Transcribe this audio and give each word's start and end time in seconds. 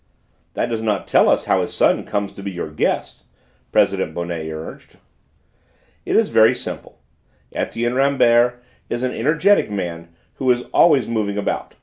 "That 0.55 0.65
does 0.67 0.81
not 0.81 1.07
tell 1.07 1.29
us 1.29 1.45
how 1.45 1.61
his 1.61 1.75
son 1.75 2.05
comes 2.05 2.31
to 2.33 2.41
be 2.41 2.49
your 2.49 2.71
guest," 2.71 3.25
President 3.71 4.15
Bonnet 4.15 4.49
urged. 4.51 4.97
"It 6.07 6.15
is 6.15 6.29
very 6.29 6.55
simple: 6.55 6.97
Etienne 7.53 7.93
Rambert 7.93 8.63
is 8.89 9.03
an 9.03 9.13
energetic 9.13 9.69
man 9.69 10.09
who 10.37 10.49
is 10.49 10.63
always 10.73 11.07
moving 11.07 11.37
about. 11.37 11.75